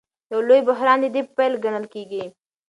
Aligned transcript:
یو 0.31 0.39
لوی 0.47 0.61
بحران 0.67 0.97
د 1.01 1.05
دې 1.15 1.21
پیل 1.35 1.53
ګڼل 1.63 1.85
کېږي. 1.93 2.23